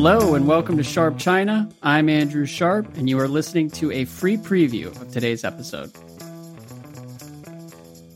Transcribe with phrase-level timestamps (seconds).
[0.00, 1.68] Hello and welcome to Sharp China.
[1.82, 5.90] I'm Andrew Sharp, and you are listening to a free preview of today's episode.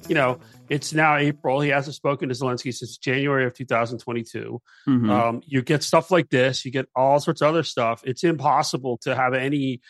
[0.09, 1.61] You know, it's now April.
[1.61, 4.63] He hasn't spoken to Zelensky since January of 2022.
[4.89, 5.11] Mm-hmm.
[5.11, 8.03] Um, you get stuff like this, you get all sorts of other stuff.
[8.05, 9.81] It's impossible to have any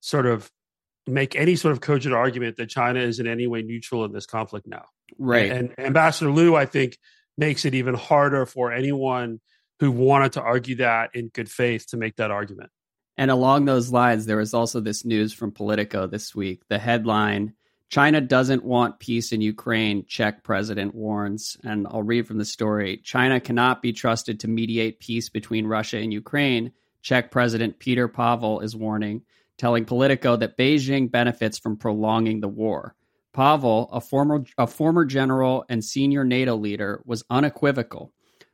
[0.00, 0.50] sort of
[1.06, 4.24] make any sort of cogent argument that China is in any way neutral in this
[4.24, 4.86] conflict now.
[5.18, 5.52] Right.
[5.52, 6.96] And, and Ambassador Lu, I think,
[7.36, 9.42] makes it even harder for anyone
[9.82, 12.70] who wanted to argue that in good faith to make that argument.
[13.16, 16.62] And along those lines, there was also this news from Politico this week.
[16.68, 17.54] The headline
[17.88, 21.56] China doesn't want peace in Ukraine, Czech president warns.
[21.64, 25.96] And I'll read from the story China cannot be trusted to mediate peace between Russia
[25.98, 26.70] and Ukraine.
[27.02, 29.22] Czech President Petr Pavel is warning,
[29.58, 32.94] telling Politico that Beijing benefits from prolonging the war.
[33.32, 38.12] Pavel, a former, a former general and senior NATO leader, was unequivocal.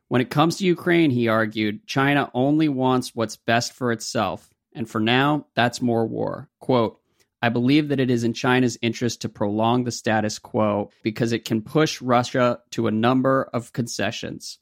[0.09, 4.49] When it comes to Ukraine, he argued, China only wants what's best for itself.
[4.73, 6.49] And for now, that's more war.
[6.59, 6.99] Quote,
[7.41, 11.45] I believe that it is in China's interest to prolong the status quo because it
[11.45, 14.57] can push Russia to a number of concessions.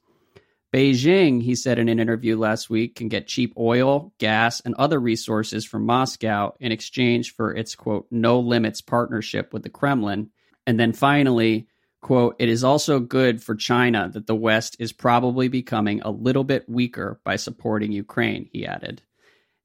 [0.73, 4.99] Beijing, he said in an interview last week, can get cheap oil, gas, and other
[4.99, 10.29] resources from Moscow in exchange for its, quote, no limits partnership with the Kremlin.
[10.67, 11.67] And then finally,
[12.07, 16.45] quote, it is also good for China that the West is probably becoming a little
[16.45, 19.01] bit weaker by supporting Ukraine, he added.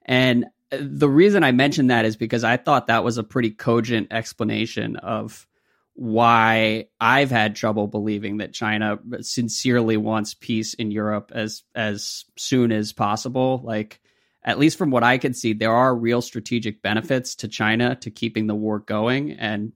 [0.04, 3.50] And uh, the reason I mentioned that is because I thought that was a pretty
[3.52, 5.46] cogent explanation of
[5.94, 12.72] why I've had trouble believing that China sincerely wants peace in Europe as as soon
[12.72, 13.60] as possible.
[13.62, 14.00] Like
[14.42, 18.10] at least from what I can see, there are real strategic benefits to China to
[18.10, 19.74] keeping the war going and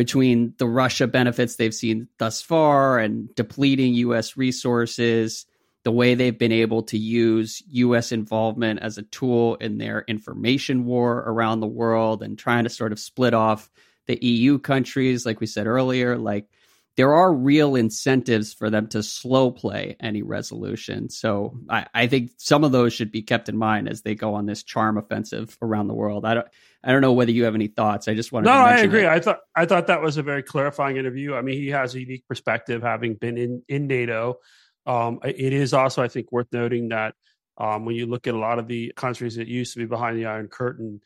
[0.00, 5.44] between the Russia benefits they've seen thus far and depleting US resources
[5.84, 10.86] the way they've been able to use US involvement as a tool in their information
[10.86, 13.70] war around the world and trying to sort of split off
[14.06, 16.48] the EU countries, like we said earlier, like
[16.96, 21.08] there are real incentives for them to slow play any resolution.
[21.08, 24.34] So I, I, think some of those should be kept in mind as they go
[24.34, 26.24] on this charm offensive around the world.
[26.24, 26.46] I don't
[26.82, 28.08] I don't know whether you have any thoughts.
[28.08, 28.54] I just wanted to.
[28.54, 29.04] no, I agree.
[29.04, 29.08] It.
[29.08, 31.34] I thought I thought that was a very clarifying interview.
[31.34, 34.38] I mean, he has a unique perspective, having been in in NATO
[34.86, 37.14] um, it is also, I think, worth noting that
[37.58, 40.16] um, when you look at a lot of the countries that used to be behind
[40.16, 41.00] the Iron Curtain,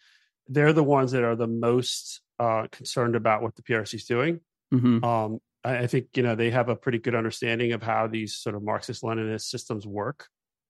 [0.49, 4.41] they're the ones that are the most uh, concerned about what the PRC is doing.
[4.73, 5.05] Mm-hmm.
[5.05, 8.55] Um, I, think you know they have a pretty good understanding of how these sort
[8.55, 10.29] of Marxist-Leninist systems work,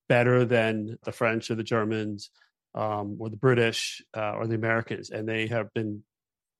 [0.08, 2.30] better than the French or the Germans
[2.74, 6.02] um, or the British uh, or the Americans, and they have been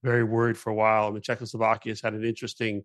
[0.03, 1.09] very worried for a while.
[1.09, 2.83] I mean, Czechoslovakia has had an interesting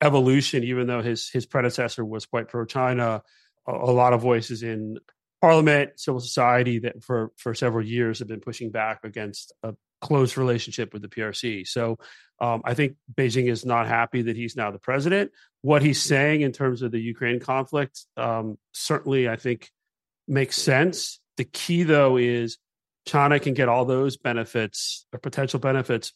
[0.00, 3.22] evolution, even though his his predecessor was quite pro China.
[3.66, 4.98] A, a, lot of voices in
[5.40, 10.36] parliament, civil society that for for several years have been pushing back against a close
[10.36, 11.66] relationship with the PRC.
[11.66, 11.98] So
[12.40, 15.32] um, I think Beijing is not happy that he's now the president.
[15.62, 19.70] What he's saying in terms of the Ukraine conflict um, certainly, I think,
[20.26, 21.20] makes sense.
[21.36, 22.58] The key, though, is
[23.06, 26.12] China can get all those benefits or potential benefits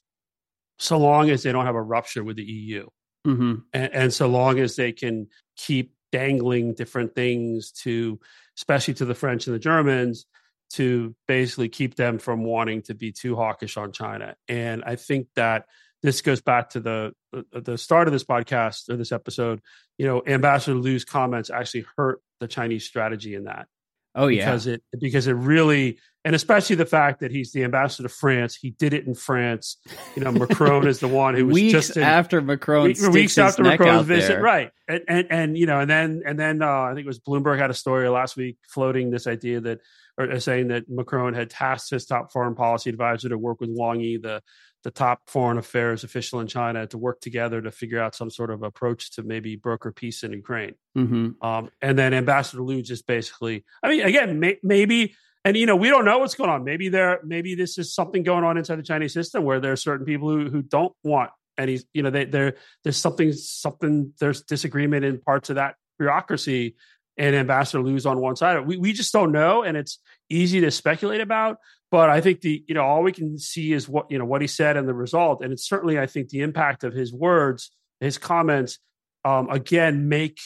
[0.78, 2.86] so long as they don't have a rupture with the EU.
[3.26, 3.54] Mm-hmm.
[3.72, 8.20] And, and so long as they can keep dangling different things to,
[8.56, 10.26] especially to the French and the Germans,
[10.70, 14.34] to basically keep them from wanting to be too hawkish on China.
[14.48, 15.66] And I think that
[16.02, 19.60] this goes back to the uh, uh, the start of this podcast or this episode.
[19.97, 23.66] You know, Ambassador Lu's comments actually hurt the Chinese strategy in that.
[24.14, 28.08] Oh yeah, because it because it really and especially the fact that he's the ambassador
[28.08, 28.54] to France.
[28.56, 29.76] He did it in France.
[30.16, 33.36] You know, Macron is the one who was weeks just in, after Macron weeks, weeks
[33.36, 34.42] after Macron's visit, there.
[34.42, 34.70] right?
[34.88, 37.58] And, and, and you know, and then and then uh, I think it was Bloomberg
[37.58, 39.80] had a story last week floating this idea that
[40.16, 44.00] or saying that Macron had tasked his top foreign policy advisor to work with Wang
[44.00, 44.42] Yi, the
[44.84, 48.50] the top foreign affairs official in China to work together to figure out some sort
[48.50, 50.74] of approach to maybe broker peace in Ukraine.
[50.96, 51.44] Mm-hmm.
[51.44, 55.75] Um, and then Ambassador Lu just basically, I mean, again, may, maybe, and you know,
[55.75, 56.64] we don't know what's going on.
[56.64, 59.76] Maybe there, maybe this is something going on inside the Chinese system where there are
[59.76, 64.42] certain people who who don't want any, you know, they, there there's something something there's
[64.42, 66.76] disagreement in parts of that bureaucracy
[67.16, 68.66] and Ambassador Lu's on one side.
[68.66, 69.98] We we just don't know, and it's
[70.28, 71.58] easy to speculate about.
[71.94, 74.41] But I think the you know all we can see is what you know what
[74.41, 77.70] he said and the result, and it's certainly I think the impact of his words,
[78.00, 78.81] his comments,
[79.25, 80.41] um, again make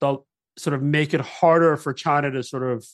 [0.00, 0.16] the
[0.56, 2.86] sort of make it harder for China to sort of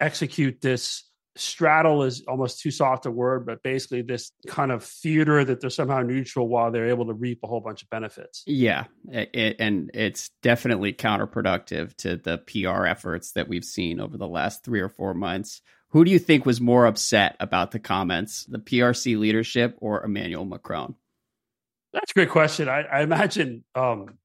[0.00, 1.04] execute this
[1.36, 5.68] straddle is almost too soft a word, but basically this kind of theater that they're
[5.68, 8.44] somehow neutral while they're able to reap a whole bunch of benefits.
[8.46, 14.26] Yeah, it, and it's definitely counterproductive to the PR efforts that we've seen over the
[14.26, 15.60] last three or four months
[15.92, 20.46] Who do you think was more upset about the comments, the PRC leadership or Emmanuel
[20.46, 20.94] Macron?
[21.92, 22.66] That's a great question.
[22.66, 24.18] I, I imagine um,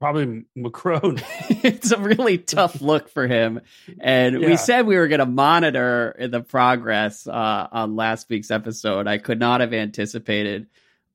[0.00, 1.20] probably Macron.
[1.50, 3.60] it's a really tough look for him.
[4.00, 4.48] And yeah.
[4.48, 9.06] we said we were going to monitor the progress uh, on last week's episode.
[9.06, 10.66] I could not have anticipated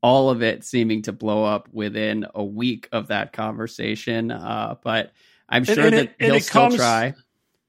[0.03, 4.29] all of it seeming to blow up within a week of that conversation.
[4.29, 5.11] Uh, but
[5.49, 7.15] I'm sure and, and that it, he'll still comes, try.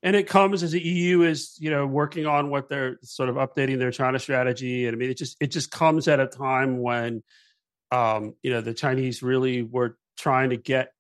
[0.03, 3.37] And it comes as the EU is, you know, working on what they're sort of
[3.37, 4.87] updating their China strategy.
[4.87, 7.23] And I mean, it just it just comes at a time when,
[7.91, 10.93] um, you know, the Chinese really were trying to get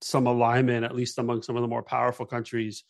[0.00, 2.84] some alignment, at least among some of the more powerful countries,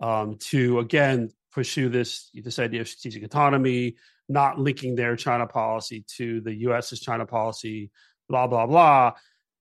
[0.00, 3.96] um, to again pursue this this idea of strategic autonomy,
[4.28, 7.90] not linking their China policy to the U.S.'s China policy,
[8.28, 9.14] blah blah blah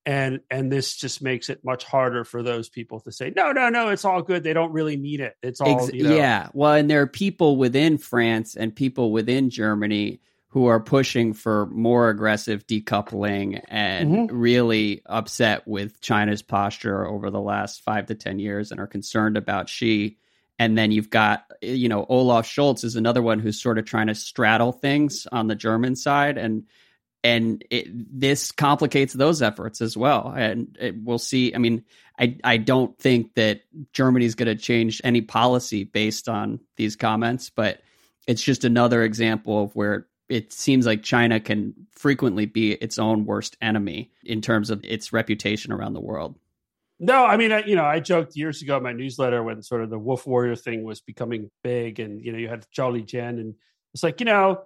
[0.05, 3.69] and and this just makes it much harder for those people to say no no
[3.69, 4.43] no it's all good.
[4.43, 5.35] They don't really need it.
[5.43, 6.15] It's all Ex- you know.
[6.15, 6.49] yeah.
[6.53, 11.67] Well and there are people within france and people within germany who are pushing for
[11.67, 14.35] more aggressive decoupling and mm-hmm.
[14.35, 19.37] really upset with china's posture over the last five to ten years and are concerned
[19.37, 20.17] about xi.
[20.57, 24.07] And then you've got you know olaf scholz is another one who's sort of trying
[24.07, 26.39] to straddle things on the german side.
[26.39, 26.63] And
[27.23, 27.87] and it,
[28.19, 30.33] this complicates those efforts as well.
[30.35, 31.53] And it, we'll see.
[31.53, 31.83] I mean,
[32.19, 33.61] I I don't think that
[33.93, 37.81] Germany's going to change any policy based on these comments, but
[38.27, 43.25] it's just another example of where it seems like China can frequently be its own
[43.25, 46.37] worst enemy in terms of its reputation around the world.
[46.99, 49.81] No, I mean, I, you know, I joked years ago in my newsletter when sort
[49.81, 53.39] of the Wolf Warrior thing was becoming big, and you know, you had Zhao Lijian,
[53.39, 53.55] and
[53.93, 54.61] it's like, you know,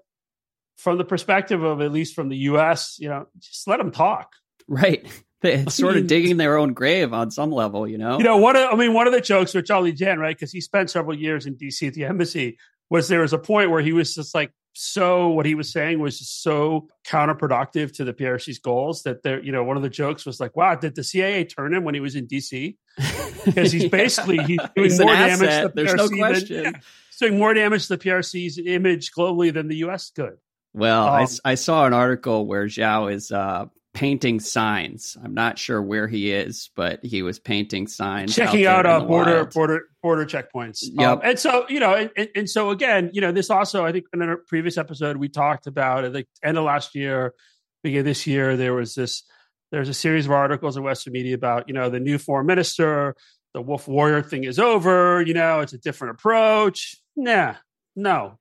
[0.77, 4.33] from the perspective of at least from the U.S., you know, just let them talk.
[4.68, 5.06] Right.
[5.44, 8.18] It's sort of digging their own grave on some level, you know.
[8.18, 8.56] You know what?
[8.56, 10.36] I mean, one of the jokes with Zhao Lijian, right?
[10.36, 11.86] Because he spent several years in D.C.
[11.86, 12.57] at the embassy.
[12.89, 16.00] Was there was a point where he was just like so what he was saying
[16.00, 19.89] was just so counterproductive to the PRC's goals that there, you know, one of the
[19.89, 22.75] jokes was like, "Wow, did the CIA turn him when he was in DC?"
[23.45, 26.63] Because he's basically he's doing he's more damage to the There's PRC no question.
[26.63, 26.80] Than, yeah,
[27.19, 30.12] doing more damage to the PRC's image globally than the U.S.
[30.12, 30.38] could.
[30.75, 35.16] Well, um, I, I saw an article where Zhao is uh, painting signs.
[35.24, 39.06] I'm not sure where he is, but he was painting signs, checking out, out uh,
[39.06, 39.54] border wild.
[39.54, 40.83] border border checkpoints.
[40.83, 41.10] Yep.
[41.10, 44.06] Um, and so you know, and, and, so again, you know, this also I think
[44.13, 47.33] in a previous episode we talked about at the end of last year,
[47.81, 49.24] beginning of this year, there was this
[49.72, 53.16] there's a series of articles in Western media about you know the new foreign minister,
[53.54, 55.22] the Wolf Warrior thing is over.
[55.22, 56.98] You know, it's a different approach.
[57.16, 57.56] Nah,
[57.95, 58.39] no,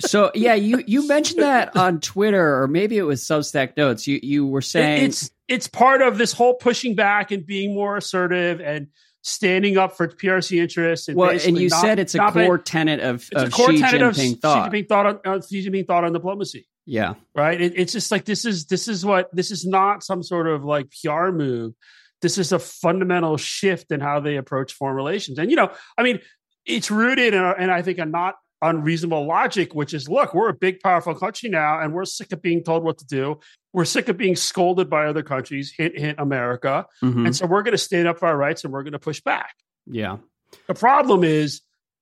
[0.00, 4.06] so yeah, you you mentioned that on Twitter, or maybe it was Substack Notes.
[4.06, 7.96] You you were saying it's it's part of this whole pushing back and being more
[7.96, 8.88] assertive and
[9.22, 11.08] standing up for PRC interests.
[11.08, 14.34] And well, and you not, said it's a core tenet of, it's of Xi Jinping
[14.34, 14.72] of thought.
[14.72, 16.68] Xi Jinping thought on uh, Xi Jinping thought on diplomacy.
[16.86, 17.60] Yeah, right.
[17.60, 20.64] It, it's just like this is this is what this is not some sort of
[20.64, 21.74] like PR move.
[22.22, 25.38] This is a fundamental shift in how they approach foreign relations.
[25.38, 26.20] And you know, I mean,
[26.64, 30.54] it's rooted in, in I think a not unreasonable logic, which is look, we're a
[30.54, 33.38] big, powerful country now, and we're sick of being told what to do.
[33.72, 36.86] We're sick of being scolded by other countries, hint, hint, America.
[37.02, 37.26] Mm-hmm.
[37.26, 39.20] And so we're going to stand up for our rights and we're going to push
[39.20, 39.54] back.
[39.86, 40.18] Yeah.
[40.66, 41.60] The problem is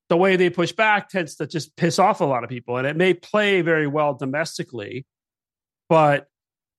[0.08, 2.76] the way they push back tends to just piss off a lot of people.
[2.76, 5.04] And it may play very well domestically,
[5.88, 6.28] but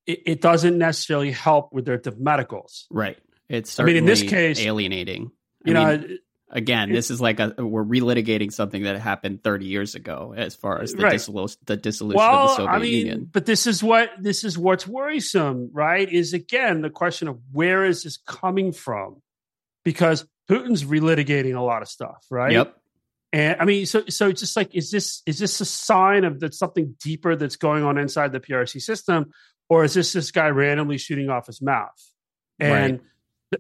[0.06, 2.88] it, it doesn't necessarily help with their medicals.
[2.90, 3.18] Right.
[3.50, 5.32] It's I mean, in this case, alienating.
[5.66, 6.08] You I know,
[6.50, 10.82] again, this is like a we're relitigating something that happened 30 years ago as far
[10.82, 11.16] as the, right.
[11.16, 13.30] dissolu- the dissolution well, of the Soviet I mean, Union.
[13.32, 16.12] But this is what this is what's worrisome, right?
[16.12, 19.22] Is again the question of where is this coming from?
[19.84, 22.51] Because Putin's relitigating a lot of stuff, right?
[22.51, 22.75] Yep.
[23.34, 26.39] And I mean, so so it's just like is this is this a sign of
[26.39, 29.32] that something deeper that's going on inside the PRC system,
[29.70, 31.89] or is this this guy randomly shooting off his mouth?
[32.60, 33.01] And right.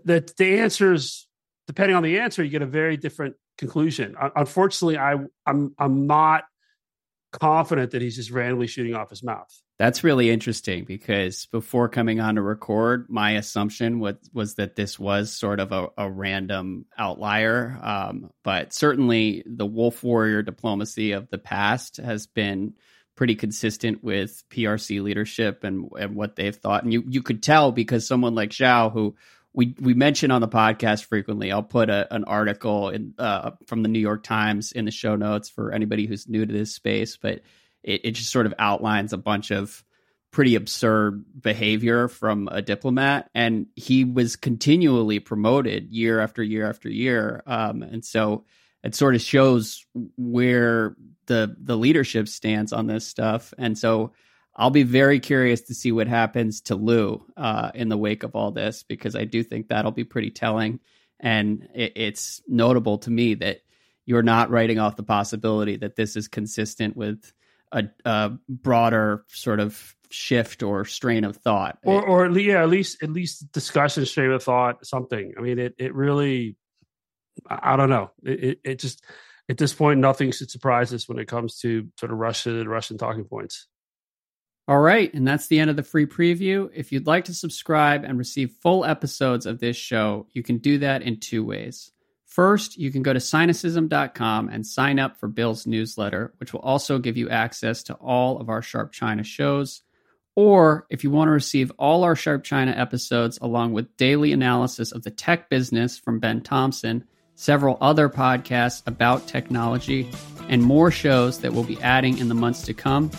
[0.05, 1.26] the, the the answer is
[1.67, 4.15] depending on the answer, you get a very different conclusion.
[4.35, 6.45] Unfortunately, I I'm I'm not
[7.31, 9.49] confident that he's just randomly shooting off his mouth.
[9.77, 14.97] That's really interesting because before coming on to record, my assumption was was that this
[14.97, 17.77] was sort of a, a random outlier.
[17.81, 22.73] Um, but certainly, the Wolf Warrior diplomacy of the past has been
[23.15, 26.83] pretty consistent with PRC leadership and and what they've thought.
[26.83, 29.15] And you you could tell because someone like Zhao, who
[29.57, 31.51] we we mention on the podcast frequently.
[31.51, 35.15] I'll put a, an article in uh, from the New York Times in the show
[35.15, 37.41] notes for anybody who's new to this space, but
[37.83, 39.83] it, it just sort of outlines a bunch of
[40.29, 46.87] pretty absurd behavior from a diplomat, and he was continually promoted year after year after
[46.87, 47.41] year.
[47.47, 48.45] Um, and so
[48.83, 49.83] it sort of shows
[50.17, 50.95] where
[51.25, 53.55] the the leadership stands on this stuff.
[53.57, 54.11] And so
[54.57, 58.35] I'll be very curious to see what happens to Lu uh, in the wake of
[58.35, 60.79] all this because I do think that'll be pretty telling.
[61.19, 63.61] And it, it's notable to me that
[64.05, 67.31] you're not writing off the possibility that this is consistent with
[67.71, 73.03] a, a broader sort of shift or strain of thought, or or yeah, at least
[73.03, 75.33] at least discussion, strain of thought, something.
[75.37, 76.55] I mean, it it really,
[77.49, 78.11] I don't know.
[78.23, 79.03] It, it, it just
[79.49, 82.69] at this point, nothing should surprise us when it comes to sort of Russia and
[82.69, 83.67] Russian talking points.
[84.69, 86.69] All right, and that's the end of the free preview.
[86.73, 90.79] If you'd like to subscribe and receive full episodes of this show, you can do
[90.79, 91.91] that in two ways.
[92.25, 96.99] First, you can go to sinocism.com and sign up for Bill's newsletter, which will also
[96.99, 99.83] give you access to all of our Sharp China shows.
[100.35, 104.91] Or if you want to receive all our Sharp China episodes along with daily analysis
[104.91, 107.05] of the tech business from Ben Thompson,
[107.35, 110.11] several other podcasts about technology,
[110.49, 113.09] and more shows that we'll be adding in the months to come,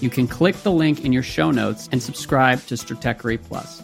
[0.00, 3.82] you can click the link in your show notes and subscribe to Stratechery Plus.